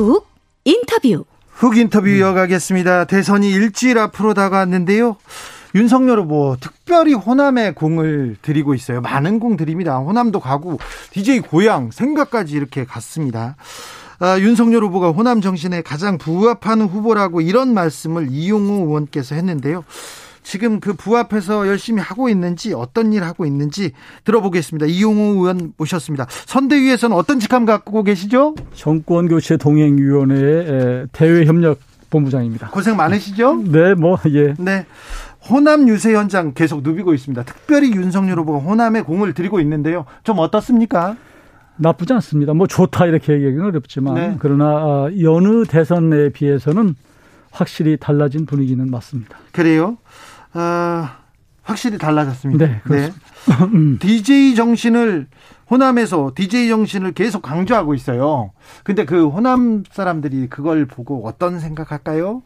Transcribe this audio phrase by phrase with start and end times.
[0.00, 0.26] 훅
[0.64, 1.26] 인터뷰.
[1.52, 3.04] 훅 인터뷰 이어가겠습니다.
[3.04, 5.16] 대선이 일주일 앞으로 다가왔는데요.
[5.74, 9.02] 윤석열 후보 특별히 호남에 공을 들이고 있어요.
[9.02, 9.98] 많은 공 드립니다.
[9.98, 10.78] 호남도 가고
[11.10, 13.56] DJ 고향 생각까지 이렇게 갔습니다.
[14.20, 19.84] 아, 윤석열 후보가 호남 정신에 가장 부합하는 후보라고 이런 말씀을 이용호 의원께서 했는데요.
[20.42, 23.92] 지금 그 부합해서 열심히 하고 있는지 어떤 일 하고 있는지
[24.24, 24.86] 들어보겠습니다.
[24.86, 26.26] 이용호 의원 모셨습니다.
[26.28, 28.54] 선대위에서는 어떤 직함 갖고 계시죠?
[28.74, 31.80] 정권 교체 동행위원회의 대외 협력
[32.10, 32.70] 본부장입니다.
[32.70, 33.62] 고생 많으시죠?
[33.66, 34.54] 네, 뭐 예.
[34.58, 34.86] 네.
[35.48, 37.42] 호남 유세 현장 계속 누비고 있습니다.
[37.44, 40.04] 특별히 윤석열 후보가 호남에 공을 들이고 있는데요.
[40.22, 41.16] 좀 어떻습니까?
[41.76, 42.52] 나쁘지 않습니다.
[42.52, 44.36] 뭐 좋다 이렇게 얘기하기는 어렵지만 네.
[44.38, 46.94] 그러나 아, 여느 대선에 비해서는
[47.50, 49.38] 확실히 달라진 분위기는 맞습니다.
[49.52, 49.96] 그래요?
[50.52, 51.18] 아,
[51.62, 52.66] 확실히 달라졌습니다.
[52.66, 53.20] 네, 그렇습니다.
[54.00, 55.26] DJ 정신을
[55.70, 58.50] 호남에서 DJ 정신을 계속 강조하고 있어요.
[58.82, 62.42] 근데 그 호남 사람들이 그걸 보고 어떤 생각할까요?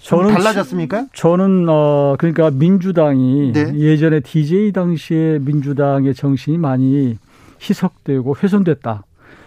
[0.00, 1.06] 좀 달라졌습니까?
[1.12, 3.74] 저는 어 그러니까 민주당이 네.
[3.74, 7.18] 예전에 DJ 당시에 민주당의 정신이 많이
[7.60, 9.04] 희석되고 훼손됐다.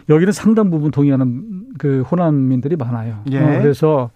[0.10, 3.20] 여기는 상당 부분 동의하는 그 호남민들이 많아요.
[3.32, 3.40] 예.
[3.40, 4.12] 어, 그래서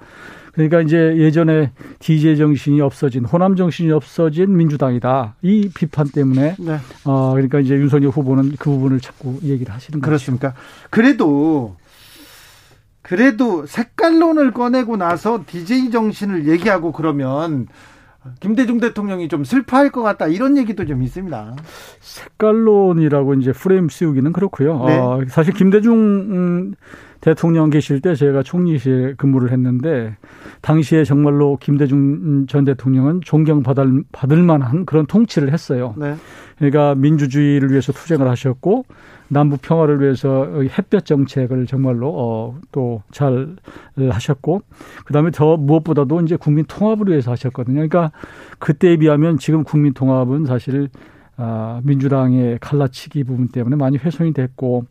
[0.57, 5.35] 그러니까 이제 예전에 DJ 정신이 없어진 호남 정신이 없어진 민주당이다.
[5.43, 6.79] 이 비판 때문에 네.
[7.05, 10.09] 어 그러니까 이제 윤석열 후보는 그 부분을 자꾸 얘기를 하시는 거죠.
[10.09, 10.55] 그렇습니까?
[10.89, 11.75] 그래도
[13.03, 17.67] 그래도 색깔론을 꺼내고 나서 DJ 정신을 얘기하고 그러면
[18.39, 21.55] 김대중 대통령이 좀 슬퍼할 것 같다 이런 얘기도 좀 있습니다.
[21.99, 24.85] 색깔론이라고 이제 프레임 씌우기는 그렇고요.
[24.85, 24.97] 네.
[24.97, 26.73] 어, 사실 김대중 음,
[27.21, 30.15] 대통령 계실 때 제가 총리실 근무를 했는데
[30.61, 35.93] 당시에 정말로 김대중 전 대통령은 존경받을 받을 만한 그런 통치를 했어요.
[35.97, 36.15] 네.
[36.57, 38.85] 그러니까 민주주의를 위해서 투쟁을 하셨고
[39.29, 43.55] 남북 평화를 위해서 햇볕 정책을 정말로 어, 또 잘
[43.97, 44.61] 하셨고
[45.05, 47.75] 그다음에 더 무엇보다도 이제 국민 통합을 위해서 하셨거든요.
[47.75, 48.11] 그러니까
[48.59, 50.89] 그때에 비하면 지금 국민 통합은 사실
[51.39, 54.85] 아, 민주당의 갈라치기 부분 때문에 많이 훼손이 됐고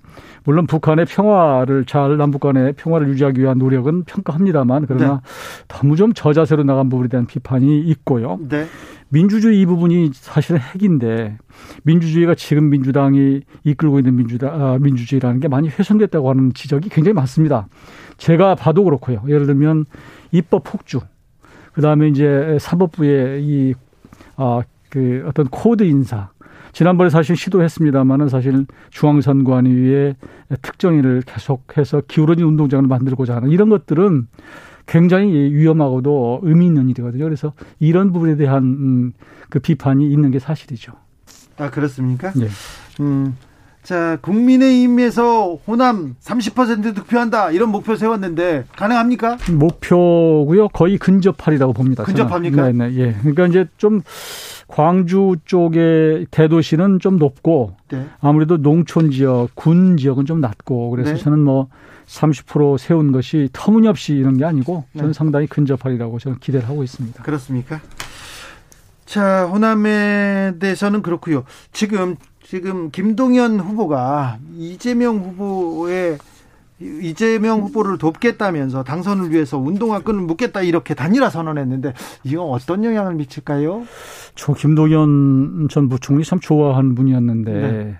[0.44, 5.22] 물론 북한의 평화를 잘 남북 간의 평화를 유지하기 위한 노력은 평가합니다만 그러나
[5.66, 8.38] 너무 좀 저자세로 나간 부분에 대한 비판이 있고요.
[8.48, 8.66] 네.
[9.08, 11.36] 민주주의 이 부분이 사실은 핵인데
[11.82, 17.66] 민주주의가 지금 민주당이 이끌고 있는 민주당 아, 민주주의라는 게 많이 훼손됐다고 하는 지적이 굉장히 많습니다.
[18.18, 19.22] 제가 봐도 그렇고요.
[19.26, 19.86] 예를 들면
[20.30, 21.00] 입법 폭주,
[21.72, 23.74] 그 다음에 이제 사법부의 이
[24.36, 26.30] 아, 그 어떤 코드 인사.
[26.76, 30.14] 지난번에 사실 시도했습니다마는 사실 중앙선관위의
[30.60, 34.28] 특정인을 계속해서 기울어진 운동장을 만들고자 하는 이런 것들은
[34.84, 37.24] 굉장히 위험하고도 의미 있는 일이거든요.
[37.24, 39.12] 그래서 이런 부분에 대한 음,
[39.48, 40.92] 그 비판이 있는 게 사실이죠.
[41.56, 42.34] 아 그렇습니까?
[42.40, 42.48] 예.
[43.00, 43.34] 음.
[43.86, 49.36] 자, 국민의힘에서 호남 30% 득표한다 이런 목표 세웠는데 가능합니까?
[49.52, 50.70] 목표고요.
[50.70, 52.02] 거의 근접할이라고 봅니다.
[52.02, 52.16] 저는.
[52.16, 52.72] 근접합니까?
[52.72, 53.12] 네, 네, 예.
[53.20, 54.00] 그러니까 이제 좀
[54.66, 58.08] 광주 쪽의 대도시는 좀 높고 네.
[58.20, 61.16] 아무래도 농촌 지역, 군 지역은 좀 낮고 그래서 네.
[61.18, 61.68] 저는 뭐
[62.08, 65.16] 30% 세운 것이 터무니없이 이런 게 아니고 저는 네.
[65.16, 67.22] 상당히 근접할이라고 저는 기대를 하고 있습니다.
[67.22, 67.80] 그렇습니까?
[69.04, 71.44] 자, 호남에 대해서는 그렇고요.
[71.72, 72.16] 지금
[72.48, 76.18] 지금 김동연 후보가 이재명 후보의
[76.78, 83.84] 이재명 후보를 돕겠다면서 당선을 위해서 운동화 끈을 묶겠다 이렇게 단일화 선언했는데 이거 어떤 영향을 미칠까요?
[84.36, 87.96] 저 김동연 전 부총리 참 좋아하는 분이었는데 네.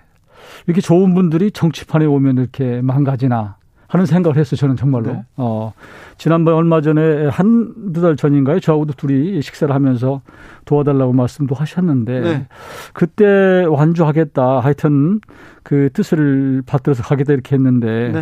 [0.65, 4.57] 이렇게 좋은 분들이 정치판에 오면 이렇게 망가지나 하는 생각을 했어요.
[4.57, 5.13] 저는 정말로.
[5.13, 5.25] 네.
[5.37, 5.73] 어,
[6.17, 8.59] 지난번 얼마 전에 한두 달 전인가요?
[8.59, 10.21] 저하고도 둘이 식사를 하면서
[10.65, 12.47] 도와달라고 말씀도 하셨는데 네.
[12.93, 14.59] 그때 완주하겠다.
[14.59, 15.21] 하여튼
[15.63, 18.19] 그 뜻을 받들어서 가겠다 이렇게 했는데 네.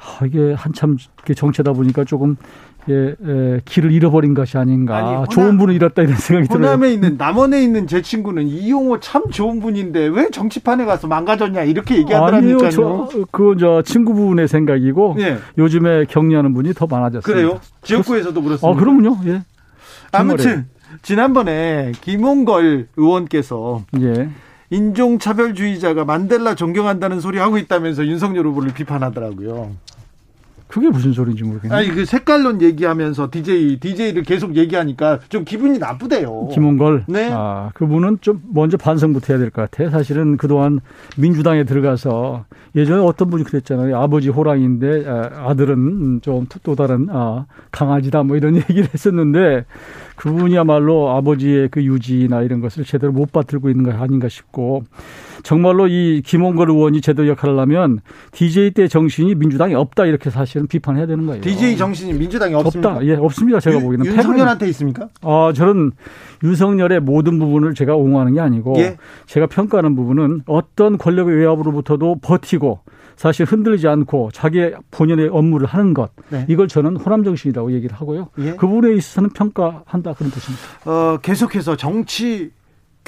[0.00, 0.96] 아, 이게 한참
[1.34, 2.36] 정체다 보니까 조금
[2.88, 4.96] 예, 예, 길을 잃어버린 것이 아닌가.
[4.96, 6.64] 아니, 호남- 좋은 분을 잃었다 이런 생각이 들어요.
[6.68, 11.94] 호남에 있는 남원에 있는 제 친구는 이용호 참 좋은 분인데 왜 정치판에 가서 망가졌냐 이렇게
[11.94, 12.70] 아니요, 얘기하더라니까요.
[12.70, 15.36] 저, 그건 저 친구분의 생각이고 예.
[15.58, 17.20] 요즘에 격려하는 분이 더 많아졌어요.
[17.22, 17.60] 그래요?
[17.82, 18.68] 지역구에서도 그렇습니다.
[18.68, 19.18] 아, 그럼요.
[19.26, 19.42] 예.
[20.12, 20.66] 아무튼
[21.02, 24.30] 지난번에 김홍걸 의원께서 예.
[24.70, 29.70] 인종차별주의자가 만델라 존경한다는 소리 하고 있다면서 윤석열 후보를 비판하더라고요.
[30.78, 31.76] 그게 무슨 소리인지 모르겠네요.
[31.78, 36.48] 아니 그 색깔론 얘기하면서 DJ DJ를 계속 얘기하니까 좀 기분이 나쁘대요.
[36.52, 37.04] 김원걸.
[37.08, 37.30] 네.
[37.32, 39.90] 아, 그분은 좀 먼저 반성부터 해야 될 것 같아요.
[39.90, 40.80] 사실은 그동안
[41.16, 42.44] 민주당에 들어가서
[42.76, 43.96] 예전에 어떤 분이 그랬잖아요.
[43.98, 49.64] 아버지 호랑이인데 아, 아들은 좀 또 다른 아, 강아지다 뭐 이런 얘기를 했었는데
[50.16, 54.84] 그분이야말로 아버지의 그 유지나 이런 것을 제대로 못 받들고 있는 거 아닌가 싶고
[55.42, 58.00] 정말로 이 김원걸 의원이 제대로 역할을 하면
[58.32, 61.40] DJ 때 정신이 민주당에 없다 이렇게 사실은 비판해야 되는 거예요.
[61.40, 62.90] DJ 정신이 민주당에 없습니까?
[62.94, 63.06] 없다.
[63.06, 63.60] 예, 없습니다.
[63.60, 65.08] 제가 유- 보기에는 윤석열한테 있습니까?
[65.22, 65.92] 아, 저는
[66.42, 68.96] 윤석열의 모든 부분을 제가 옹호하는 게 아니고 예.
[69.26, 72.80] 제가 평가하는 부분은 어떤 권력의 외압으로부터도 버티고
[73.16, 76.46] 사실 흔들리지 않고 자기 본연의 업무를 하는 것 네.
[76.48, 78.28] 이걸 저는 호남 정신이라고 얘기를 하고요.
[78.38, 78.52] 예.
[78.52, 80.64] 그 부분에 있어서는 평가한다 그런 뜻입니다.
[80.84, 82.50] 어, 계속해서 정치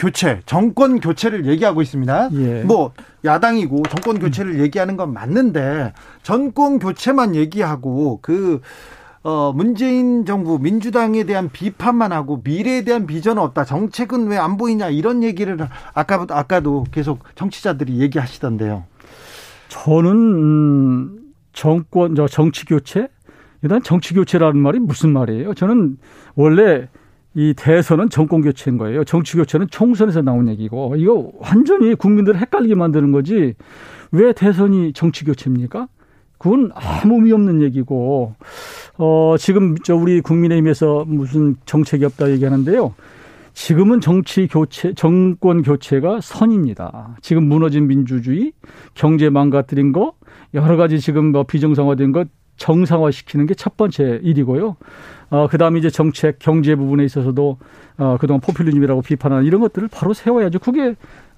[0.01, 2.31] 교체, 정권 교체를 얘기하고 있습니다.
[2.33, 2.63] 예.
[2.63, 2.93] 뭐
[3.23, 5.93] 야당이고 정권 교체를 얘기하는 건 맞는데
[6.23, 8.63] 정권 교체만 얘기하고 그
[9.23, 13.67] 어, 문재인 정부 민주당에 대한 비판만 하고 미래에 대한 비전은 없다.
[13.67, 15.59] 정책은 왜 안 보이냐 이런 얘기를
[15.93, 18.85] 아까 아까도 계속 정치자들이 얘기하시던데요.
[19.69, 21.19] 저는 음,
[21.53, 23.09] 정권 저 정치 교체
[23.61, 25.53] 일단 정치 교체라는 말이 무슨 말이에요?
[25.53, 25.99] 저는
[26.37, 26.89] 원래
[27.35, 29.05] 이 대선은 정권 교체인 거예요.
[29.05, 33.55] 정치 교체는 총선에서 나온 얘기고 이거 완전히 국민들을 헷갈리게 만드는 거지
[34.11, 35.89] 왜 대선이 정치 교체입니까?
[36.39, 38.35] 그건 아무 의미 없는 얘기고
[38.99, 42.95] 어 지금 저 우리 국민의힘에서 무슨 정책이 없다 얘기하는데요.
[43.53, 47.17] 지금은 정치 교체, 정권 교체가 선입니다.
[47.21, 48.53] 지금 무너진 민주주의,
[48.95, 50.15] 경제 망가뜨린 거,
[50.55, 52.29] 여러 가지 지금 뭐 비정상화된 것
[52.61, 54.77] 정상화시키는 게 첫 번째 일이고요.
[55.31, 57.59] 어, 그 다음에 이제 정책, 경제 부분에 있어서도
[57.99, 60.59] 어, 그동안 포퓰리즘이라고 비판하는 이런 것들을 바로 세워야죠.
[60.61, 60.95] 그게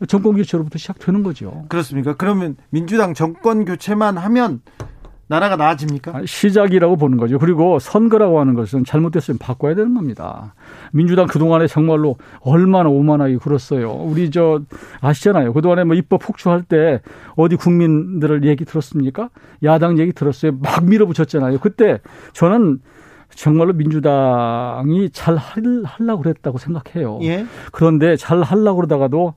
[0.09, 1.65] 정권 교체로부터 시작되는 거죠.
[1.69, 2.15] 그렇습니까?
[2.17, 4.61] 그러면 민주당 정권 교체만 하면
[5.33, 6.13] 나라가 나아집니까?
[6.15, 7.39] 아, 시작이라고 보는 거죠.
[7.39, 10.55] 그리고 선거라고 하는 것은 잘못됐으면 바꿔야 되는 겁니다.
[10.93, 13.91] 민주당 그동안에 정말로 얼마나 오만하게 굴었어요.
[13.91, 14.61] 우리 저
[15.01, 15.55] 아시잖아요.
[15.55, 17.01] 그동안에 뭐 입법 폭주할 때
[17.37, 19.31] 어디 국민들을 얘기 들었습니까?
[19.65, 20.53] 야당 얘기 들었어요.
[20.61, 21.59] 막 밀어붙였잖아요.
[21.61, 22.01] 그때
[22.35, 22.81] 저는
[23.35, 27.19] 정말로 민주당이 잘 할- 하려고 그랬다고 생각해요.
[27.23, 27.47] 예.
[27.73, 29.33] 그런데 잘 하려고 그러다가도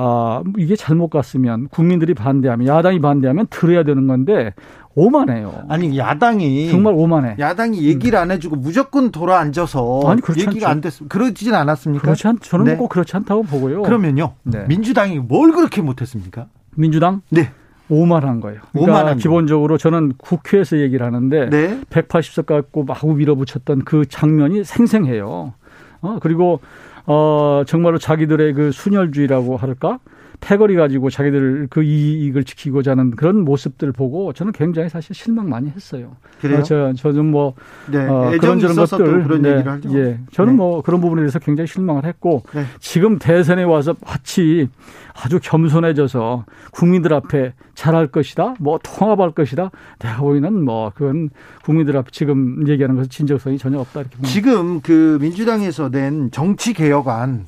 [0.00, 4.54] 아, 이게 잘못 갔으면 국민들이 반대하면 야당이 반대하면 들어야 되는 건데
[4.94, 5.64] 오만해요.
[5.68, 7.34] 아니 야당이 정말 오만해.
[7.38, 10.72] 야당이 얘기를 안 해주고 무조건 돌아 앉아서 아니, 그렇지 얘기가 않죠.
[10.76, 11.12] 안 됐습니다.
[11.12, 12.02] 그러지는 않았습니까?
[12.02, 12.76] 그렇지 않, 저는 네.
[12.76, 13.82] 꼭 그렇지 않다고 보고요.
[13.82, 14.34] 그러면요.
[14.44, 14.66] 네.
[14.68, 16.46] 민주당이 뭘 그렇게 못했습니까?
[16.76, 17.50] 민주당 네.
[17.88, 18.60] 오만한 거예요.
[18.70, 19.20] 그러니까 오만한 거.
[19.20, 21.80] 기본적으로 저는 국회에서 얘기를 하는데 네.
[21.90, 25.54] 180석 갖고 마구 밀어붙였던 그 장면이 생생해요.
[26.02, 26.60] 어, 그리고
[27.10, 29.98] 어, 정말로 자기들의 그 순혈주의라고 할까?
[30.40, 35.68] 패거리 가지고 자기들 그 이익을 지키고자 하는 그런 모습들 보고 저는 굉장히 사실 실망 많이
[35.70, 36.16] 했어요.
[36.40, 36.60] 그래요?
[36.60, 37.54] 어, 저, 저는 뭐
[37.90, 37.98] 네.
[38.06, 39.98] 어, 그런저런 것들 그런 네, 얘기를 하죠.
[39.98, 40.56] 예, 저는 네.
[40.56, 42.64] 뭐 그런 부분에 대해서 굉장히 실망을 했고 네.
[42.78, 44.68] 지금 대선에 와서 마치
[45.14, 49.70] 아주 겸손해져서 국민들 앞에 잘할 것이다, 뭐 통합할 것이다.
[49.98, 51.30] 내가 보기에는 뭐 그건
[51.64, 54.32] 국민들 앞에 지금 얘기하는 것은 진정성이 전혀 없다 이렇게 봅니다.
[54.32, 57.46] 지금 그 민주당에서 낸 정치 개혁안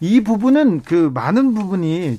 [0.00, 2.16] 이 부분은 그 많은 부분이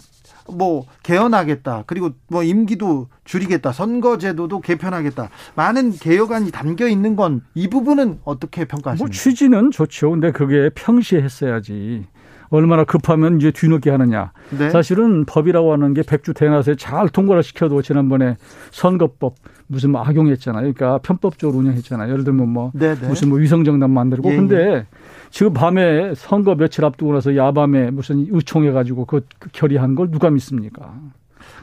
[0.49, 8.19] 뭐 개헌하겠다 그리고 뭐 임기도 줄이겠다 선거제도도 개편하겠다 많은 개혁안이 담겨 있는 건 이 부분은
[8.23, 9.13] 어떻게 뭐 평가하십니까?
[9.13, 10.11] 취지는 좋죠.
[10.11, 12.05] 근데 그게 평시에 했어야지.
[12.49, 14.31] 얼마나 급하면 이제 뒤늦게 하느냐.
[14.57, 14.69] 네.
[14.69, 18.35] 사실은 법이라고 하는 게 백주 대낮에 잘 통과를 시켜도 지난번에
[18.71, 19.35] 선거법
[19.67, 20.61] 무슨 뭐 악용했잖아요.
[20.73, 22.11] 그러니까 편법적으로 운영했잖아요.
[22.11, 23.07] 예를 들면 뭐 네, 네.
[23.07, 24.85] 무슨 뭐 위성정당 만들고 예, 근데
[25.31, 30.93] 지금 밤에 선거 며칠 앞두고 나서 야밤에 무슨 의총해 가지고 그 결의한 걸 누가 믿습니까?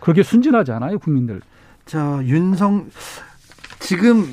[0.00, 1.40] 그렇게 순진하지 않아요, 국민들.
[1.84, 2.90] 자 윤성
[3.78, 4.24] 지금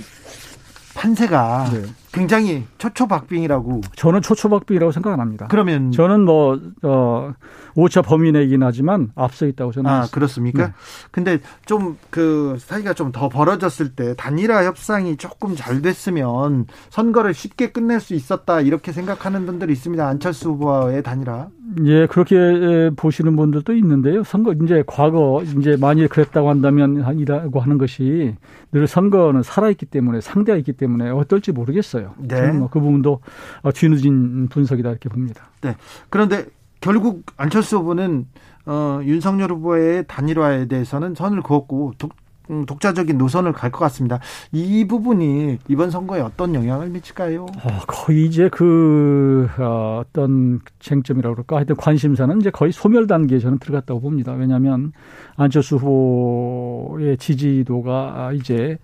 [0.96, 1.84] 판세가 네.
[2.16, 3.82] 굉장히 초초박빙이라고.
[3.96, 5.48] 저는 초초박빙이라고 생각은 합니다.
[5.50, 7.34] 그러면 저는 뭐 어,
[7.76, 9.90] 오차 범위 내긴 하지만 앞서 있다고 저는.
[9.90, 10.16] 아 믿습니다.
[10.16, 10.68] 그렇습니까?
[10.68, 10.74] 네.
[11.12, 17.72] 근데 좀 그 사이가 좀 더 벌어졌을 때 단일화 협상이 조금 잘 됐으면 선거를 쉽게
[17.72, 20.06] 끝낼 수 있었다 이렇게 생각하는 분들이 있습니다.
[20.08, 21.50] 안철수 후보와의 단일화.
[21.86, 24.24] 예, 그렇게 에, 보시는 분들도 있는데요.
[24.24, 28.36] 선거 이제 과거 이제 만일 그랬다고 한다면 이라고 하는 것이
[28.72, 32.05] 늘 선거는 살아 있기 때문에 상대가 있기 때문에 어떨지 모르겠어요.
[32.18, 32.36] 네.
[32.36, 33.20] 저는 뭐그 부분도
[33.62, 35.46] 어, 뒤늦은 분석이다 이렇게 봅니다.
[35.62, 35.76] 네.
[36.10, 36.46] 그런데
[36.82, 38.28] 결국 안철수 후보는
[38.68, 42.14] 어, 윤석열 후보의 단일화에 대해서는 선을 그었고 독,
[42.52, 44.20] 음, 독자적인 노선을 갈 것 같습니다.
[44.52, 47.44] 이 부분이 이번 선거에 어떤 영향을 미칠까요?
[47.46, 53.58] 어, 거의 이제 그 어, 어떤 쟁점이라고 그럴까 하여튼 관심사는 이제 거의 소멸 단계에 저는
[53.60, 54.34] 들어갔다고 봅니다.
[54.34, 54.94] 왜냐하면
[55.38, 58.78] 안철수 후보의 지지도가 이제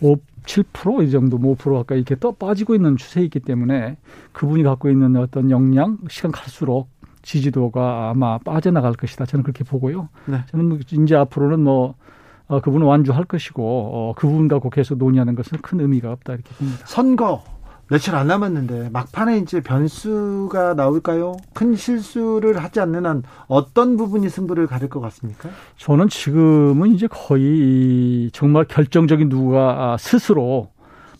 [0.00, 3.96] 5, 7%이 정도, 뭐 5% 가까이 이렇게 떠 빠지고 있는 추세이기 때문에
[4.32, 6.88] 그분이 갖고 있는 어떤 역량, 시간 갈수록
[7.22, 9.26] 지지도가 아마 빠져나갈 것이다.
[9.26, 10.08] 저는 그렇게 보고요.
[10.26, 10.38] 네.
[10.50, 11.94] 저는 뭐 이제 앞으로는 뭐
[12.48, 16.84] 어, 그분은 완주할 것이고 어, 그 갖고 계속 논의하는 것은 큰 의미가 없다 이렇게 봅니다.
[16.86, 17.44] 선거
[17.90, 21.36] 며칠 안 남았는데 막판에 이제 변수가 나올까요?
[21.54, 25.50] 큰 실수를 하지 않는 한 어떤 부분이 승부를 가릴 것 같습니까?
[25.76, 30.70] 저는 지금은 이제 거의 이 정말 결정적인 누가 아, 스스로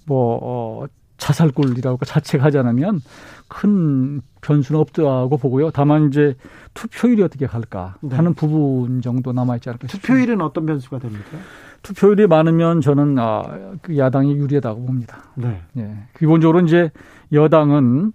[0.07, 0.87] 뭐 어,
[1.19, 3.01] 자살골이라고 자책하지 않으면
[3.49, 5.73] 큰 변수는 없다고 보고요.
[5.73, 6.37] 다만 이제
[6.75, 8.15] 투표율이 어떻게 갈까 네.
[8.15, 10.07] 하는 부분 정도 남아 있지 않을까 싶습니다.
[10.07, 11.37] 투표율은 어떤 변수가 됩니까?
[11.83, 13.43] 투표율이 많으면 저는 아,
[13.83, 15.19] 그 야당이 유리하다고 봅니다.
[15.35, 15.63] 네.
[15.79, 15.95] 예.
[16.19, 16.91] 기본적으로 이제
[17.33, 18.13] 여당은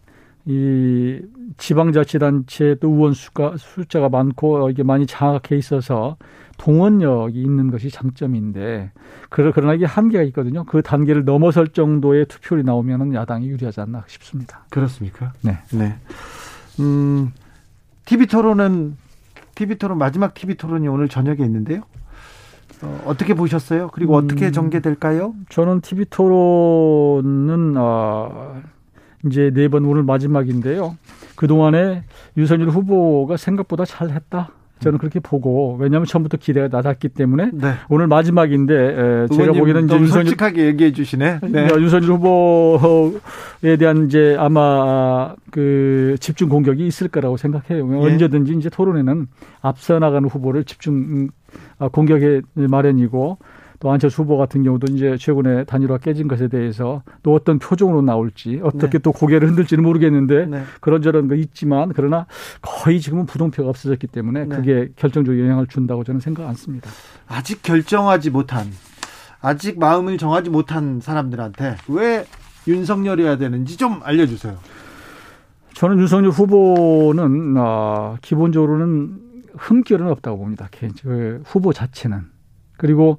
[0.47, 1.21] 이
[1.57, 6.17] 지방자치단체 또 의원 수가 숫자가 많고 이게 많이 장악해 있어서
[6.57, 8.91] 동원력이 있는 것이 장점인데
[9.29, 10.63] 그러- 그러나 이게 한계가 있거든요.
[10.65, 14.65] 그 단계를 넘어설 정도의 투표율이 나오면은 야당이 유리하지 않나 싶습니다.
[14.69, 15.33] 그렇습니까?
[15.41, 15.57] 네.
[15.73, 15.95] 네.
[16.79, 17.31] 음,
[18.05, 18.97] TV 토론은
[19.55, 21.81] TV 토론 마지막 TV 토론이 오늘 저녁에 있는데요.
[22.85, 23.89] 어, 어떻게 보셨어요?
[23.93, 24.51] 그리고 어떻게 음.
[24.51, 25.33] 전개될까요?
[25.49, 28.61] 저는 TV 토론은 어,
[29.25, 30.95] 이제 네 번 오늘 마지막인데요.
[31.35, 32.03] 그 동안에
[32.37, 34.49] 윤석열 후보가 생각보다 잘했다.
[34.79, 37.73] 저는 그렇게 보고 왜냐하면 처음부터 기대가 낮았기 때문에 네.
[37.87, 41.39] 오늘 마지막인데 에, 제가 보기에는 이제 윤석열 솔직하게 얘기해 주시네.
[41.43, 41.49] 네.
[41.67, 41.67] 네.
[41.79, 47.89] 윤석열 후보에 대한 이제 아마 그 집중 공격이 있을 거라고 생각해요.
[47.89, 48.05] 예.
[48.05, 49.27] 언제든지 이제 토론에는
[49.61, 51.29] 앞서 나가는 후보를 집중
[51.91, 53.37] 공격에 마련이고
[53.79, 58.59] 또 안철수 후보 같은 경우도 이제 최근에 단일화 깨진 것에 대해서 또 어떤 표정으로 나올지
[58.63, 58.99] 어떻게 네.
[58.99, 60.63] 또 고개를 흔들지는 모르겠는데 네.
[60.79, 62.25] 그런저런 거 있지만 그러나
[62.61, 64.55] 거의 지금은 부동표가 없어졌기 때문에 네.
[64.55, 66.89] 그게 결정적 영향을 준다고 저는 생각 않습니다.
[67.27, 68.67] 아직 결정하지 못한
[69.41, 72.25] 아직 마음을 정하지 못한 사람들한테 왜
[72.67, 74.57] 윤석열이어야 되는지 좀 알려주세요.
[75.73, 80.69] 저는 윤석열 후보는 어, 기본적으로는 흠결은 없다고 봅니다.
[81.01, 82.21] 그 후보 자체는
[82.77, 83.17] 그리고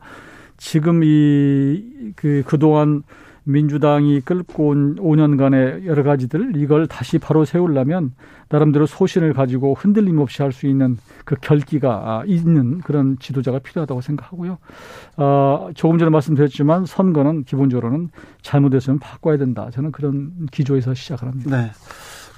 [0.58, 3.02] 지금 이 그 그동안
[3.48, 8.12] 민주당이 끌고 온 5년간의 여러 가지들 이걸 다시 바로 세우려면
[8.48, 14.00] 나름대로 소신을 가지고 흔들림 없이 할 수 있는 그 결기가 아, 있는 그런 지도자가 필요하다고
[14.00, 14.58] 생각하고요.
[15.16, 18.08] 어, 조금 전에 말씀드렸지만 선거는 기본적으로는
[18.42, 19.70] 잘못했으면 바꿔야 된다.
[19.72, 21.56] 저는 그런 기조에서 시작을 합니다.
[21.56, 21.70] 네.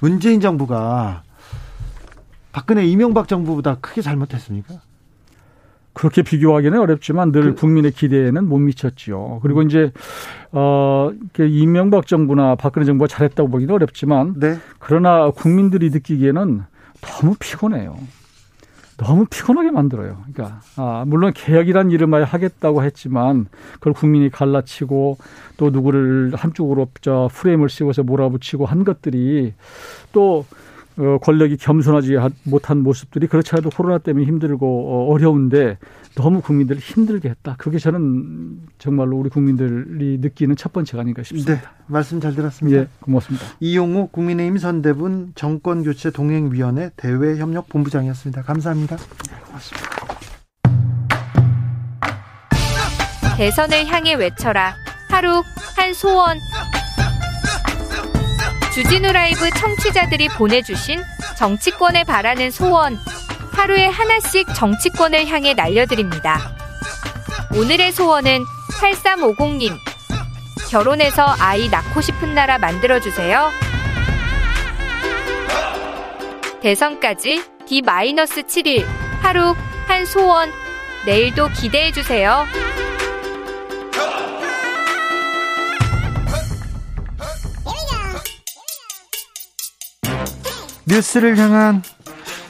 [0.01, 1.23] 문재인 정부가
[2.59, 4.81] 박근혜 이명박 정부보다 크게 잘못했습니까?
[5.93, 9.39] 그렇게 비교하기는 어렵지만 늘 그- 국민의 기대에는 못 미쳤지요.
[9.41, 9.93] 그리고 이제
[10.51, 14.57] 어 이명박 정부나 박근혜 정부가 잘했다고 보기는 어렵지만 네.
[14.77, 16.63] 그러나 국민들이 느끼기에는
[17.01, 17.97] 너무 피곤해요.
[18.97, 20.21] 너무 피곤하게 만들어요.
[20.33, 25.17] 그러니까 아, 물론 개혁이란 이름하에 하겠다고 했지만 그걸 국민이 갈라치고
[25.55, 29.53] 또 누구를 한쪽으로 저 프레임을 씌워서 몰아붙이고 한 것들이
[30.11, 30.68] 또 어,
[31.21, 35.77] 권력이 겸손하지 하- 못한 모습들이 그렇지 않아도 코로나 때문에 힘들고 어, 어려운데
[36.15, 37.55] 너무 국민들을 힘들게 했다.
[37.57, 41.53] 그게 저는 정말로 우리 국민들이 느끼는 첫 번째가 아닌가 싶습니다.
[41.53, 41.61] 네.
[41.87, 42.81] 말씀 잘 들었습니다.
[42.81, 43.45] 예, 고맙습니다.
[43.59, 48.41] 이용우 국민의힘 선대분 정권교체 동행위원회 대외협력본부장이었습니다.
[48.41, 48.97] 감사합니다.
[53.37, 54.73] 대선을 향해 외쳐라.
[55.09, 55.41] 하루
[55.77, 56.37] 한 소원.
[58.79, 61.03] 주진우 라이브 청취자들이 보내주신
[61.37, 62.97] 정치권에 바라는 소원.
[63.51, 66.39] 하루에 하나씩 정치권을 향해 날려드립니다.
[67.57, 68.45] 오늘의 소원은
[68.79, 69.75] 8350님.
[70.71, 73.51] 결혼해서 아이 낳고 싶은 나라 만들어주세요.
[76.61, 78.85] 대선까지 D-7일.
[79.19, 79.55] 하루
[79.87, 80.53] 한 소원.
[81.05, 82.45] 내일도 기대해주세요.
[90.89, 91.83] 뉴스를 향한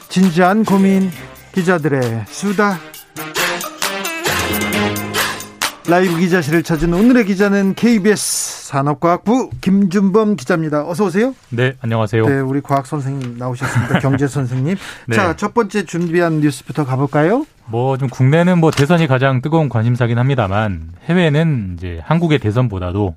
[0.08, 1.10] 진지한 고민
[1.54, 2.78] 기자들의 수다
[5.88, 10.86] 라이브 기자실을 찾은 오늘의 기자는 KBS 산업과학부 김준범 기자입니다.
[10.88, 11.34] 어서 오세요.
[11.48, 12.24] 네, 안녕하세요.
[12.28, 13.98] 네, 우리 과학 선생님 나오셨습니다.
[14.00, 14.76] 경제 선생님.
[15.06, 15.16] 네.
[15.16, 17.44] 자, 첫 번째 준비한 뉴스부터 가볼까요?
[17.66, 23.16] 뭐 좀 국내는 뭐 대선이 가장 뜨거운 관심사긴 합니다만 해외는 이제 한국의 대선보다도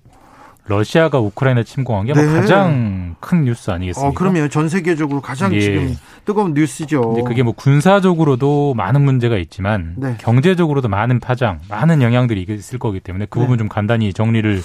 [0.65, 2.39] 러시아가 우크라이나 침공한 게뭐 네.
[2.39, 4.09] 가장 큰 뉴스 아니겠습니까?
[4.09, 5.59] 어, 그러면 전 세계적으로 가장 예.
[5.59, 7.15] 지금 뜨거운 뉴스죠.
[7.17, 10.15] 이제 그게 뭐 군사적으로도 많은 문제가 있지만 네.
[10.19, 13.45] 경제적으로도 많은 파장, 많은 영향들이 있을 거기 때문에 그 네.
[13.45, 14.61] 부분 좀 간단히 정리를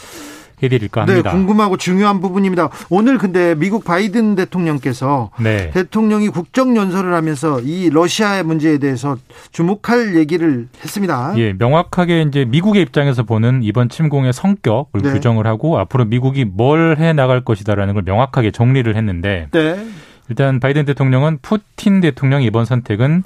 [0.62, 1.30] 해드릴까 네, 합니다.
[1.30, 2.68] 궁금하고 중요한 부분입니다.
[2.90, 5.70] 오늘 근데 미국 바이든 대통령께서 네.
[5.70, 9.16] 대통령이 국정 연설을 하면서 이 러시아의 문제에 대해서
[9.52, 11.32] 주목할 얘기를 했습니다.
[11.36, 15.12] 예, 명확하게 이제 미국의 입장에서 보는 이번 침공의 성격을 네.
[15.12, 19.86] 규정을 하고 앞으로 미국이 뭘 해 나갈 것이다라는 걸 명확하게 정리를 했는데 네.
[20.28, 23.22] 일단 바이든 대통령은 푸틴 대통령 이번 선택은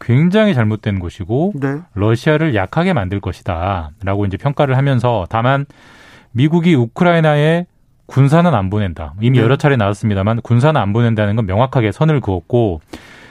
[0.00, 1.76] 굉장히 잘못된 것이고 네.
[1.94, 5.66] 러시아를 약하게 만들 것이다라고 이제 평가를 하면서 다만
[6.36, 7.64] 미국이 우크라이나에
[8.04, 9.14] 군사는 안 보낸다.
[9.22, 9.44] 이미 네.
[9.44, 12.82] 여러 차례 나왔습니다만 군사는 안 보낸다는 건 명확하게 선을 그었고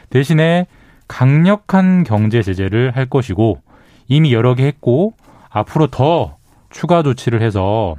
[0.09, 0.65] 대신에
[1.07, 3.61] 강력한 경제 제재를 할 것이고
[4.07, 5.13] 이미 여러 개 했고
[5.49, 6.37] 앞으로 더
[6.71, 7.95] 추가 조치를 해서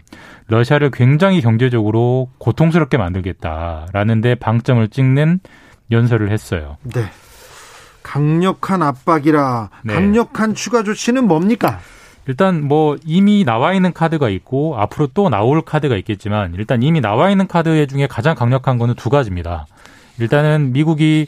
[0.49, 5.39] 러시아를 굉장히 경제적으로 고통스럽게 만들겠다라는 데 방점을 찍는
[5.93, 6.79] 연설을 했어요.
[6.83, 7.05] 네.
[8.03, 9.95] 강력한 압박이라 네.
[9.95, 11.79] 강력한 추가 조치는 뭡니까?
[12.29, 17.31] 일단 뭐 이미 나와 있는 카드가 있고 앞으로 또 나올 카드가 있겠지만 일단 이미 나와
[17.31, 19.67] 있는 카드 중에 가장 강력한 거는 두 가지입니다.
[20.19, 21.27] 일단은 미국이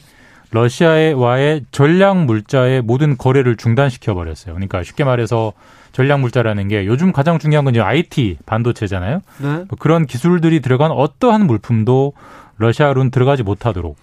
[0.51, 4.55] 러시아와의 전략 물자의 모든 거래를 중단시켜 버렸어요.
[4.55, 5.53] 그러니까 쉽게 말해서
[5.91, 9.21] 전략 물자라는 게 요즘 가장 중요한 건 이제 IT 반도체잖아요.
[9.37, 9.47] 네.
[9.47, 12.13] 뭐 그런 기술들이 들어간 어떠한 물품도
[12.57, 13.95] 러시아로는 들어가지 못하도록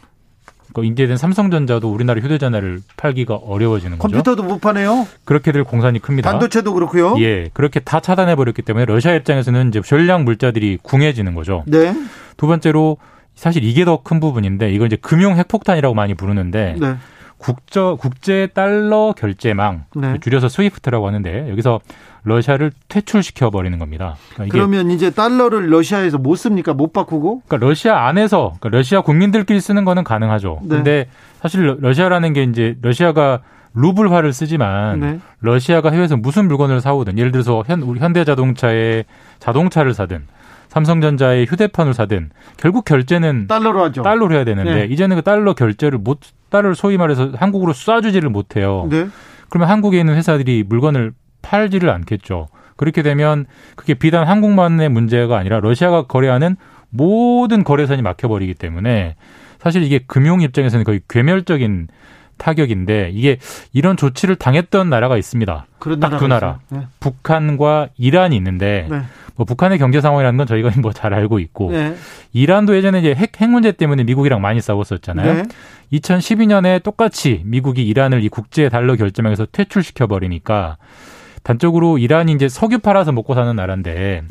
[0.76, 4.12] 그 인제된 삼성전자도 우리나라 휴대전화를 팔기가 어려워지는 거죠.
[4.12, 5.09] 컴퓨터도 못 파네요.
[5.25, 6.30] 그렇게 될 공산이 큽니다.
[6.30, 7.14] 반도체도 그렇고요.
[7.18, 11.64] 예, 그렇게 다 차단해 버렸기 때문에 러시아 입장에서는 이제 전략 물자들이 궁해지는 거죠.
[11.66, 11.95] 네.
[12.37, 12.99] 두 번째로
[13.35, 16.97] 사실 이게 더 큰 부분인데 이걸 이제 금융 핵폭탄이라고 많이 부르는데 네.
[17.38, 20.18] 국저 국제 달러 결제망 네.
[20.21, 21.80] 줄여서 SWIFT라고 하는데 여기서
[22.26, 24.17] 러시아를 퇴출시켜 버리는 겁니다.
[24.34, 26.75] 그러니까 그러면 이제 달러를 러시아에서 못 씁니까?
[26.75, 27.43] 못 바꾸고?
[27.47, 30.58] 그러니까 러시아 안에서 그러니까 러시아 국민들끼리 쓰는 거는 가능하죠.
[30.62, 30.69] 네.
[30.69, 31.08] 근데
[31.41, 33.41] 사실 러- 러시아라는 게 이제 러시아가
[33.75, 35.21] 루블화를 쓰지만 네.
[35.41, 39.04] 러시아가 해외에서 무슨 물건을 사오든 예를 들어서 현 우리 현대자동차의
[39.39, 40.25] 자동차를 사든
[40.69, 44.02] 삼성전자의 휴대폰을 사든 결국 결제는 달러로 하죠.
[44.02, 44.84] 달러로 해야 되는데 네.
[44.86, 46.19] 이제는 그 달러 결제를 못
[46.50, 48.86] 달러를 소위 말해서 한국으로 쏴주지를 못해요.
[48.91, 49.06] 네.
[49.49, 51.12] 그러면 한국에 있는 회사들이 물건을
[51.47, 52.49] 팔지를 않겠죠.
[52.76, 56.56] 그렇게 되면 그게 비단 한국만의 문제가 아니라 러시아가 거래하는
[56.91, 59.15] 모든 거래선이 막혀버리기 때문에
[59.61, 61.89] 사실 이게 금융 입장에서는 거의 괴멸적인
[62.39, 63.39] 타격인데 이게
[63.73, 65.67] 이런 조치를 당했던 나라가 있습니다.
[66.00, 66.59] 딱 두 나라.
[66.71, 66.85] 있어요.
[67.00, 69.00] 북한과 이란이 있는데 네.
[69.37, 71.95] 뭐 북한의 경제 상황이라는 건 저희가 뭐 잘 알고 있고 네.
[72.35, 75.32] 이란도 예전에 이제 핵, 핵 문제 때문에 미국이랑 많이 싸웠었잖아요.
[75.35, 75.43] 네.
[75.95, 80.76] 2012년에 똑같이 미국이 이란을 이 국제 달러 결제망에서 퇴출시켜 버리니까
[81.47, 84.23] 단적으로 이란이 이제 석유 팔아서 먹고 사는 나라인데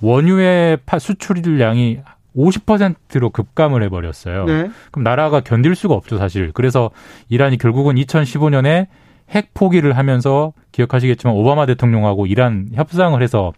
[0.00, 1.98] 원유의 파- 수출량이
[2.36, 4.44] 50%로 급감을 해버렸어요.
[4.44, 4.70] 네.
[4.92, 6.52] 그럼 나라가 견딜 수가 없죠, 사실.
[6.52, 6.92] 그래서
[7.28, 8.86] 이란이 결국은 2015년에
[9.30, 13.52] 핵 포기를 하면서 기억하시겠지만 오바마 대통령하고 이란 협상을 해서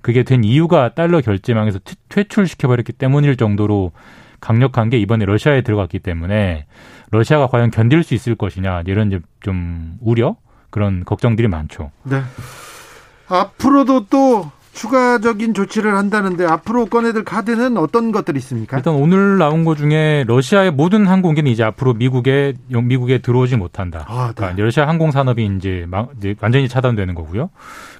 [0.00, 3.92] 그게 된 이유가 달러 결제망에서 퇴- 퇴출시켜버렸기 때문일 정도로
[4.40, 6.64] 강력한 게 이번에 러시아에 들어갔기 때문에
[7.10, 10.36] 러시아가 과연 견딜 수 있을 것이냐 이런 좀 우려
[10.70, 11.90] 그런 걱정들이 많죠.
[12.04, 12.22] 네.
[13.28, 18.76] 앞으로도 또 추가적인 조치를 한다는데 앞으로 꺼내들 카드는 어떤 것들이 있습니까?
[18.76, 24.04] 일단 오늘 나온 것 중에 러시아의 모든 항공기는 이제 앞으로 미국에 미국에 들어오지 못한다.
[24.08, 24.32] 아, 네.
[24.36, 27.50] 그러니까 러시아 항공 산업이 이제, 막- 이제 완전히 차단되는 거고요.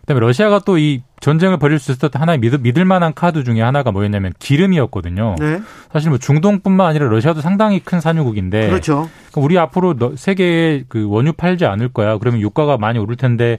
[0.03, 3.91] 그다음에 러시아가 또 이 전쟁을 벌일 수 있었던 하나의 믿을, 믿을 만한 카드 중에 하나가
[3.91, 5.35] 뭐였냐면 기름이었거든요.
[5.41, 5.61] 네.
[5.93, 9.11] 사실 뭐 중동뿐만 아니라 러시아도 상당히 큰 산유국인데 그렇죠.
[9.35, 12.19] 우리 앞으로 너- 세계에 그 원유 팔지 않을 거야.
[12.19, 13.59] 그러면 유가가 많이 오를 텐데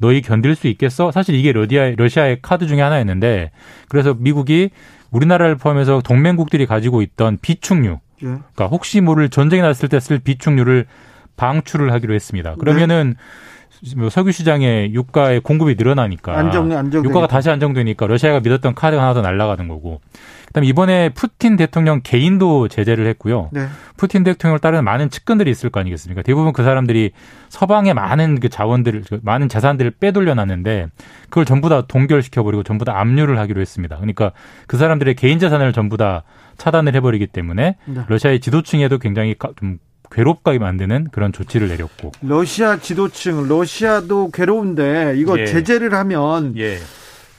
[0.00, 1.12] 너희 견딜 수 있겠어?
[1.12, 3.50] 사실 이게 러시아 러시아의 카드 중에 하나였는데
[3.88, 4.70] 그래서 미국이
[5.10, 8.26] 우리나라를 포함해서 동맹국들이 가지고 있던 비축유, 예.
[8.26, 10.86] 그러니까 혹시 모를 전쟁이 났을 때 쓸 비축유를
[11.36, 12.54] 방출을 하기로 했습니다.
[12.56, 13.14] 그러면은 뭐
[14.10, 17.04] 석유 시장에 유가의 공급이 늘어나니까 안정 안정.
[17.04, 20.00] 유가가 다시 안정되니까 러시아가 믿었던 카드가 하나 더 날아가는 거고
[20.48, 23.48] 그다음에 이번에 푸틴 대통령 개인도 제재를 했고요.
[23.52, 23.66] 네.
[23.96, 26.22] 푸틴 대통령을 따르는 많은 측근들이 있을 거 아니겠습니까?
[26.22, 27.12] 대부분 그 사람들이
[27.48, 30.88] 서방의 많은 그 자원들을 그 많은 자산들을 빼돌려 놨는데
[31.28, 33.96] 그걸 전부 다 동결시켜 버리고 전부 다 압류를 하기로 했습니다.
[33.96, 34.32] 그러니까
[34.66, 36.24] 그 사람들의 개인 자산을 전부 다
[36.58, 38.00] 차단을 해 버리기 때문에 네.
[38.08, 39.78] 러시아의 지도층에도 굉장히 가- 좀
[40.10, 42.12] 괴롭게 만드는 그런 조치를 내렸고.
[42.22, 45.46] 러시아 지도층, 러시아도 괴로운데 이거 예.
[45.46, 46.78] 제재를 하면 예.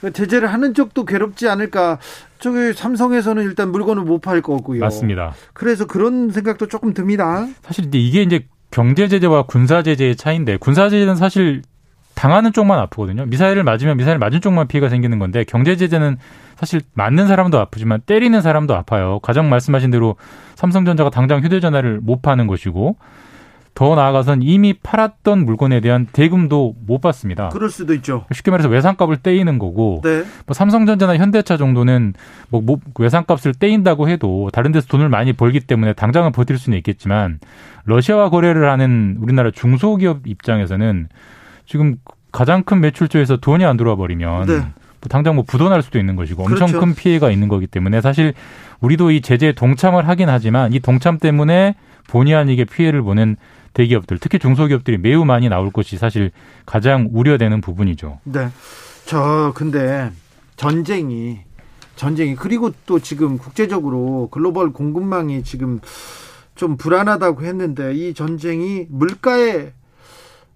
[0.00, 1.98] 그 제재를 하는 쪽도 괴롭지 않을까?
[2.40, 4.80] 저기 삼성에서는 일단 물건을 못 팔 거고요.
[4.80, 5.34] 맞습니다.
[5.52, 7.46] 그래서 그런 생각도 조금 듭니다.
[7.62, 11.62] 사실 이게 이제 경제 제재와 군사 제재의 차이인데 군사 제재는 사실
[12.14, 13.26] 당하는 쪽만 아프거든요.
[13.26, 16.16] 미사일을 맞으면 미사일 맞은 쪽만 피해가 생기는 건데 경제 제재는
[16.56, 19.18] 사실 맞는 사람도 아프지만 때리는 사람도 아파요.
[19.22, 20.16] 가장 말씀하신 대로
[20.54, 22.96] 삼성전자가 당장 휴대전화를 못 파는 것이고
[23.74, 27.48] 더 나아가선 이미 팔았던 물건에 대한 대금도 못 받습니다.
[27.48, 28.26] 그럴 수도 있죠.
[28.30, 30.24] 쉽게 말해서 외상값을 떼이는 거고 네.
[30.46, 32.12] 뭐 삼성전자나 현대차 정도는
[32.50, 37.40] 뭐, 뭐 외상값을 떼인다고 해도 다른 데서 돈을 많이 벌기 때문에 당장은 버틸 수는 있겠지만
[37.84, 41.08] 러시아와 거래를 하는 우리나라 중소기업 입장에서는
[41.64, 41.96] 지금
[42.30, 44.66] 가장 큰 매출처에서 돈이 안 들어와 버리면 네.
[45.02, 46.80] 뭐 당장 뭐 부도날 수도 있는 것이고 엄청 그렇죠.
[46.80, 48.34] 큰 피해가 있는 거기 때문에 사실
[48.80, 51.74] 우리도 이 제재에 동참을 하긴 하지만 이 동참 때문에
[52.08, 53.36] 본의 아니게 피해를 보는
[53.74, 56.30] 대기업들 특히 중소기업들이 매우 많이 나올 것이 사실
[56.66, 58.20] 가장 우려되는 부분이죠.
[58.24, 58.48] 네.
[59.04, 60.10] 저 근데
[60.56, 61.40] 전쟁이
[61.96, 65.80] 전쟁이 그리고 또 지금 국제적으로 글로벌 공급망이 지금
[66.54, 69.72] 좀 불안하다고 했는데 이 전쟁이 물가에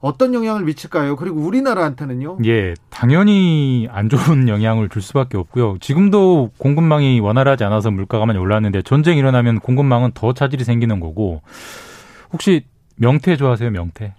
[0.01, 1.17] 어떤 영향을 미칠까요?
[1.17, 2.39] 그리고 우리나라한테는요?
[2.45, 5.79] 예, 당연히 안 좋은 영향을 줄 수밖에 없고요.
[5.81, 11.43] 지금도 공급망이 원활하지 않아서 물가가 많이 올랐는데 전쟁이 일어나면 공급망은 더 차질이 생기는 거고
[12.33, 12.65] 혹시
[12.97, 13.71] 명태 좋아하세요?
[13.71, 14.15] 명태?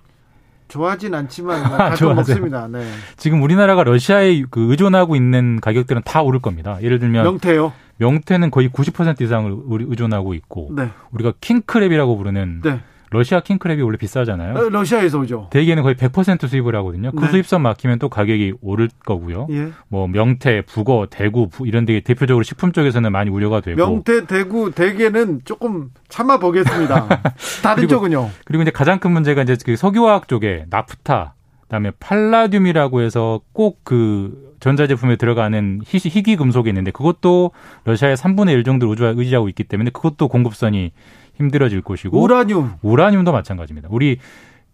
[0.68, 2.16] 좋아하진 않지만 가끔.
[2.16, 2.68] 먹습니다.
[2.68, 2.86] 네.
[3.16, 6.78] 지금 우리나라가 러시아에 그 의존하고 있는 가격들은 다 오를 겁니다.
[6.82, 7.72] 예를 들면 명태요.
[8.00, 10.90] 명태는 거의 90% 이상을 우리 의존하고 있고 네.
[11.12, 12.80] 우리가 킹크랩이라고 부르는 네.
[13.10, 14.56] 러시아 킹크랩이 원래 비싸잖아요.
[14.56, 15.48] 어, 러시아에서 오죠.
[15.52, 17.12] 대개는 거의 100% 수입을 하거든요.
[17.12, 17.32] 그 네.
[17.32, 19.48] 수입선 막히면 또 가격이 오를 거고요.
[19.52, 19.70] 예.
[19.88, 24.72] 뭐 명태, 북어, 대구 부- 이런 데 대표적으로 식품 쪽에서는 많이 우려가 되고 명태, 대구,
[24.72, 27.08] 대게는 조금 참아 보겠습니다.
[27.64, 28.30] 다른 그리고- 쪽은요.
[28.46, 34.46] 그리고 이제 가장 큰 문제가 이제 그 석유화학 쪽에 나프타 그다음에 팔라듐이라고 해서 꼭 그
[34.60, 37.52] 전자제품에 들어가는 희, 희귀 금속이 있는데 그것도
[37.84, 40.92] 러시아의 3분의 1 정도를 의지- 의지하고 있기 때문에 그것도 공급선이
[41.38, 42.74] 힘들어질 것이고 우라늄.
[42.82, 43.90] 우라늄도 마찬가지입니다.
[43.92, 44.18] 우리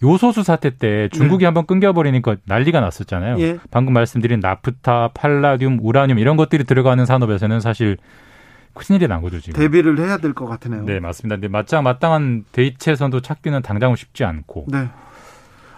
[0.01, 3.39] 요소수 사태 때 중국이 한번 끊겨버리니까 난리가 났었잖아요.
[3.39, 3.59] 예.
[3.71, 7.97] 방금 말씀드린 나프타, 팔라듐, 우라늄 이런 것들이 들어가는 산업에서는 사실
[8.73, 9.59] 큰일이 난 거죠 지금.
[9.59, 10.83] 대비를 해야 될 것 같으네요.
[10.83, 11.35] 네 맞습니다.
[11.35, 14.65] 근데 마땅 마땅한 대체선도 찾기는 당장은 쉽지 않고.
[14.69, 14.89] 네.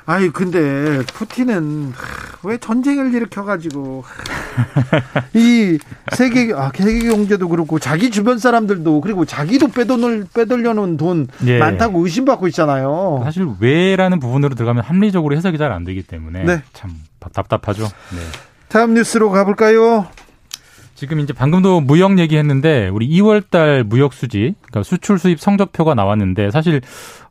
[0.08, 5.80] 아이 근데 푸틴은 하, 왜 전쟁을 일으켜 가지고 하, 이
[6.13, 11.58] 세계 아 세계 경제도 그렇고 자기 주변 사람들도 그리고 자기도 빼돈을 빼돌려놓은 돈 예.
[11.58, 13.22] 많다고 의심받고 있잖아요.
[13.24, 16.62] 사실 왜라는 부분으로 들어가면 합리적으로 해석이 잘 안 되기 때문에 네.
[16.74, 16.91] 참
[17.34, 17.84] 답답하죠.
[17.84, 18.22] 네.
[18.70, 20.06] 다음 뉴스로 가볼까요?
[20.96, 26.82] 지금 이제 방금도 무역 얘기했는데 우리 2월달 무역 수지, 그러니까 수출 수입 성적표가 나왔는데 사실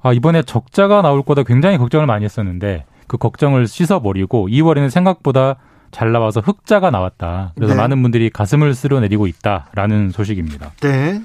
[0.03, 5.57] 아, 이번에 적자가 나올 거다 굉장히 걱정을 많이 했었는데 그 걱정을 씻어버리고 2월에는 생각보다
[5.91, 7.53] 잘 나와서 흑자가 나왔다.
[7.55, 7.81] 그래서 네.
[7.81, 10.73] 많은 분들이 가슴을 쓸어내리고 있다라는 소식입니다.
[10.83, 11.23] 네.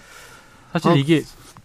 [0.71, 0.95] 사실 어.
[0.95, 1.23] 이게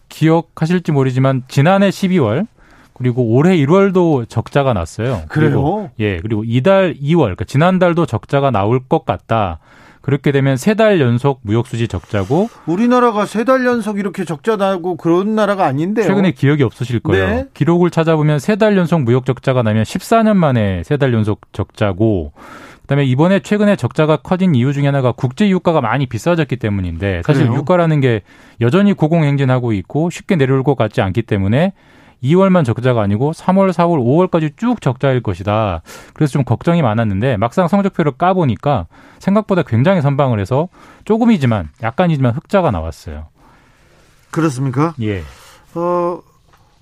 [0.08, 2.46] 기억하실지 모르지만 지난해 12월
[2.94, 5.22] 그리고 올해 1월도 적자가 났어요.
[5.28, 5.90] 그리고 그래요?
[6.00, 9.58] 예, 그리고 이달 2월, 그러니까 지난달도 적자가 나올 것 같다.
[10.04, 14.96] 그렇게 되면 세 달 연속 무역 수지 적자고 우리나라가 세 달 연속 이렇게 적자 나고
[14.96, 16.06] 그런 나라가 아닌데요.
[16.06, 17.26] 최근에 기억이 없으실 거예요.
[17.26, 17.44] 네.
[17.54, 22.32] 기록을 찾아보면 세 달 연속 무역 적자가 나면 14년 만에 세 달 연속 적자고
[22.82, 27.58] 그다음에 이번에 최근에 적자가 커진 이유 중에 하나가 국제 유가가 많이 비싸졌기 때문인데 사실 그래요?
[27.60, 28.20] 유가라는 게
[28.60, 31.72] 여전히 고공행진하고 있고 쉽게 내려올 것 같지 않기 때문에
[32.24, 35.82] 2월만 적자가 아니고 3월, 4월, 5월까지 쭉 적자일 것이다.
[36.14, 38.86] 그래서 좀 걱정이 많았는데 막상 성적표를 까보니까
[39.18, 40.68] 생각보다 굉장히 선방을 해서
[41.04, 43.26] 조금이지만 약간이지만 흑자가 나왔어요.
[44.30, 44.94] 그렇습니까?
[45.00, 45.22] 예.
[45.74, 46.20] 어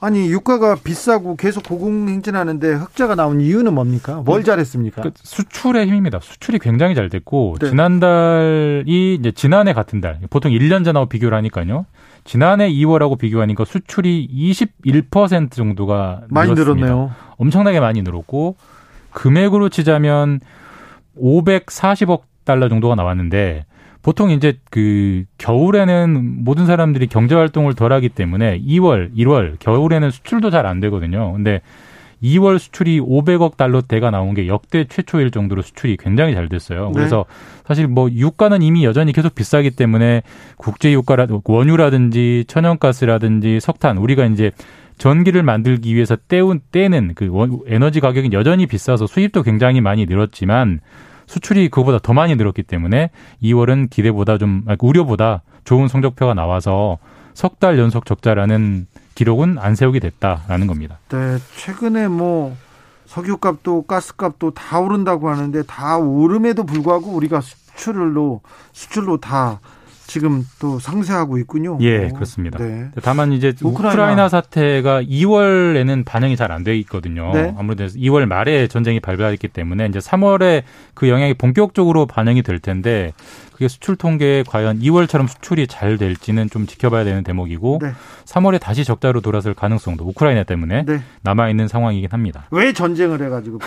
[0.04, 4.20] 아니 유가가 비싸고 계속 고공행진하는데 흑자가 나온 이유는 뭡니까?
[4.24, 5.00] 뭘 잘했습니까?
[5.00, 6.18] 그 수출의 힘입니다.
[6.20, 7.68] 수출이 굉장히 잘 됐고 네.
[7.68, 11.86] 지난달이 이제 지난해 같은 달 보통 1년 전하고 비교를 하니까요.
[12.24, 16.84] 지난해 2월하고 비교하니까 수출이 21% 정도가 많이 늘었습니다.
[16.84, 17.12] 늘었네요.
[17.36, 18.56] 엄청나게 많이 늘었고
[19.12, 20.40] 금액으로 치자면
[21.16, 23.66] 540억 달러 정도가 나왔는데
[24.02, 30.50] 보통 이제 그 겨울에는 모든 사람들이 경제 활동을 덜 하기 때문에 2월, 1월 겨울에는 수출도
[30.50, 31.32] 잘 안 되거든요.
[31.32, 31.60] 근데
[32.22, 36.86] 2월 수출이 500억 달러대가 나온 게 역대 최초일 정도로 수출이 굉장히 잘 됐어요.
[36.86, 36.92] 네.
[36.94, 37.24] 그래서
[37.66, 40.22] 사실 뭐 유가는 이미 여전히 계속 비싸기 때문에
[40.56, 44.52] 국제 유가라 원유라든지 천연가스라든지 석탄 우리가 이제
[44.98, 50.78] 전기를 만들기 위해서 떼운 떼는 그 원- 에너지 가격이 여전히 비싸서 수입도 굉장히 많이 늘었지만
[51.32, 53.10] 수출이 그보다 더 많이 늘었기 때문에
[53.42, 56.98] 2월은 기대보다 좀 아니, 우려보다 좋은 성적표가 나와서
[57.34, 60.98] 석 달 연속 적자라는 기록은 안 세우게 됐다라는 겁니다.
[61.08, 62.54] 네, 최근에 뭐
[63.06, 68.42] 석유값도 가스값도 다 오른다고 하는데 다 오름에도 불구하고 우리가 수출로
[68.72, 69.60] 수출로 다
[70.06, 71.78] 지금 또 상쇄하고 있군요.
[71.80, 72.58] 예, 오, 그렇습니다.
[72.58, 72.88] 네.
[73.02, 73.90] 다만 이제 우크라이나.
[74.02, 77.32] 우크라이나, 사태가 2월에는 반영이 잘 안 돼 있거든요.
[77.32, 77.54] 네.
[77.56, 80.62] 아무래도 2월 말에 전쟁이 발발했기 때문에 이제 3월에
[80.94, 83.12] 그 영향이 본격적으로 반영이 될 텐데
[83.52, 87.92] 그게 수출 통계에 과연 2월처럼 수출이 잘 될지는 좀 지켜봐야 되는 대목이고 네.
[88.26, 91.00] 3월에 다시 적자로 돌아설 가능성도 우크라이나 때문에 네.
[91.22, 92.44] 남아 있는 상황이긴 합니다.
[92.50, 93.60] 왜 전쟁을 해가지고.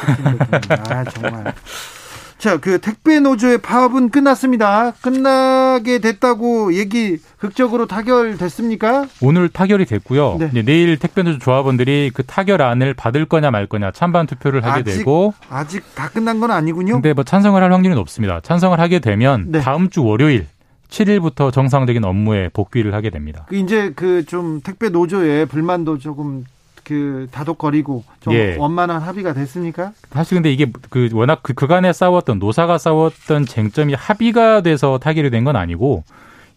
[0.89, 1.53] 아 정말.
[2.45, 4.91] 자, 그 택배 노조의 파업은 끝났습니다.
[5.01, 9.07] 끝나게 됐다고 얘기 극적으로 타결됐습니까?
[9.23, 10.37] 오늘 타결이 됐고요.
[10.37, 10.61] 네.
[10.61, 15.33] 내일 택배 노조 조합원들이 그 타결안을 받을 거냐 말 거냐 찬반 투표를 하게 아직 되고
[15.49, 16.93] 아직 다 끝난 건 아니군요.
[16.93, 18.41] 근데 뭐 찬성을 할 확률은 없습니다.
[18.41, 19.61] 찬성을 하게 되면 네.
[19.61, 20.45] 다음 주 월요일
[20.89, 23.47] 7일부터 정상적인 업무에 복귀를 하게 됩니다.
[23.49, 26.45] 그 이제 그 좀 택배 노조의 불만도 조금
[26.85, 28.55] 그 다독거리고 좀 예.
[28.57, 29.91] 원만한 합의가 됐습니까?
[30.11, 35.43] 사실 근데 이게 그 워낙 그 그간에 싸웠던 노사가 싸웠던 쟁점이 합의가 돼서 타결이 된
[35.43, 36.03] 건 아니고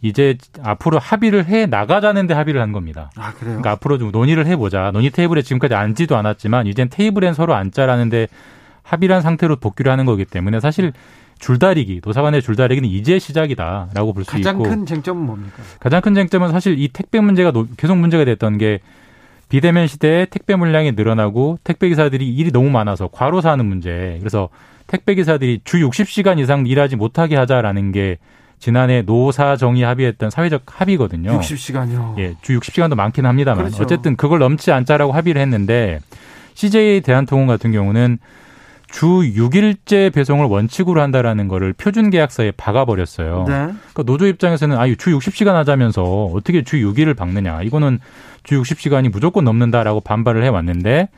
[0.00, 3.10] 이제 앞으로 합의를 해 나가자는데 합의를 한 겁니다.
[3.16, 3.54] 아 그래요?
[3.58, 4.90] 그러니까 앞으로 좀 논의를 해보자.
[4.92, 8.28] 논의 테이블에 지금까지 앉지도 않았지만 이젠 테이블엔 서로 앉자라는데
[8.84, 10.92] 합의 안 상태로 복귀를 하는 거기 때문에 사실
[11.40, 15.62] 줄다리기 노사간의 줄다리기는 이제 시작이다라고 볼수 가장 있고 큰 쟁점은 뭡니까?
[15.80, 18.80] 가장 큰 쟁점은 사실 이 택배 문제가 노- 계속 문제가 됐던 게
[19.48, 24.16] 비대면 시대에 택배 물량이 늘어나고 택배 기사들이 일이 너무 많아서 과로사 하는 문제.
[24.20, 24.48] 그래서
[24.86, 28.18] 택배 기사들이 주 60시간 이상 일하지 못하게 하자라는 게
[28.58, 31.38] 지난해 노사 정의 합의했던 사회적 합의거든요.
[31.38, 32.18] 60시간이요.
[32.18, 33.82] 예, 주 60시간도 많긴 합니다만 그렇죠.
[33.82, 36.00] 어쨌든 그걸 넘지 않자라고 합의를 했는데
[36.54, 38.18] CJ 대한통운 같은 경우는
[38.90, 43.44] 주 6일제 배송을 원칙으로 한다라는 거를 표준 계약서에 박아버렸어요.
[43.46, 43.54] 네.
[43.54, 46.02] 그러니까 노조 입장에서는 아유 주 60시간 하자면서
[46.34, 47.62] 어떻게 주 6일을 박느냐.
[47.62, 47.98] 이거는
[48.44, 51.08] 주 60시간이 무조건 넘는다라고 반발을 해 왔는데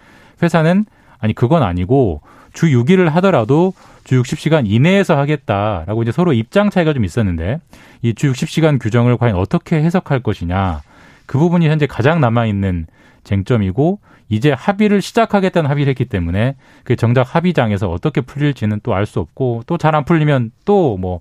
[0.43, 0.85] 회사는
[1.19, 3.73] 아니 그건 아니고 주 6일을 하더라도
[4.05, 7.61] 주 60시간 이내에서 하겠다라고 이제 서로 입장 차이가 좀 있었는데
[8.03, 10.83] 이 주 60시간 규정을 과연 어떻게 해석할 것이냐.
[11.27, 12.87] 그 부분이 현재 가장 남아 있는
[13.23, 14.01] 쟁점이고
[14.31, 19.65] 이제 합의를 시작하겠다는 합의를 했기 때문에 그 정작 합의장에서 어떻게 풀릴지는 또 알 수 없고
[19.67, 21.21] 또 잘 안 풀리면 또 뭐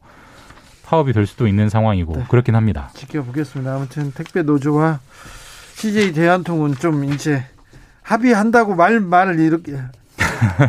[0.85, 2.23] 파업이 될 수도 있는 상황이고 네.
[2.29, 2.89] 그렇긴 합니다.
[2.95, 3.75] 지켜보겠습니다.
[3.75, 4.99] 아무튼 택배 노조와
[5.75, 7.43] CJ 대한통운 좀 이제
[8.01, 9.73] 합의한다고 말 말을 이렇게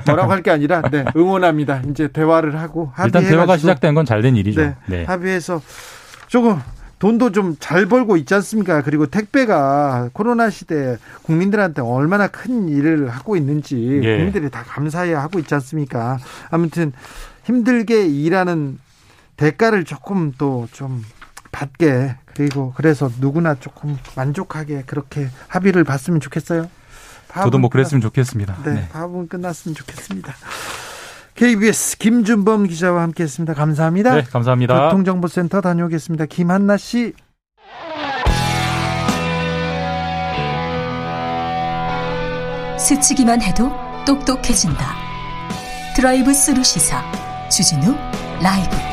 [0.06, 1.82] 뭐라고 할 게 아니라 네, 응원합니다.
[1.90, 4.60] 이제 대화를 하고 일단 합의해가지고 대화가 시작된 건 잘 된 일이죠.
[4.60, 5.04] 네, 네.
[5.04, 5.60] 합의해서
[6.28, 6.60] 조금
[7.00, 8.82] 돈도 좀 잘 벌고 있지 않습니까?
[8.82, 14.16] 그리고 택배가 코로나 시대에 국민들한테 얼마나 큰 일을 하고 있는지 예.
[14.18, 16.18] 국민들이 다 감사해 하고 있지 않습니까?
[16.50, 16.92] 아무튼
[17.44, 18.78] 힘들게 일하는
[19.36, 21.02] 대가를 조금 또 좀
[21.52, 26.70] 받게 그리고 그래서 누구나 조금 만족하게 그렇게 합의를 봤으면 좋겠어요.
[27.34, 28.58] 저도 뭐 그랬으면 좋겠습니다.
[28.64, 28.88] 네, 네.
[28.92, 30.32] 파업은 끝났으면 좋겠습니다.
[31.40, 33.54] KBS 김준범 기자와 함께했습니다.
[33.54, 34.14] 감사합니다.
[34.14, 34.90] 네, 감사합니다.
[34.90, 36.26] 교통정보센터 다녀오겠습니다.
[36.26, 37.14] 김한나 씨.
[42.78, 43.72] 스치기만 해도
[44.06, 44.84] 똑똑해진다.
[45.96, 47.02] 드라이브 스루 시사
[47.48, 47.94] 주진우
[48.42, 48.89] 라이브